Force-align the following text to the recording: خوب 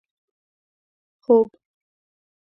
خوب 1.23 1.51